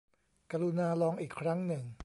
[0.51, 1.83] กรุณาลองอีกครั้งหนึ่ง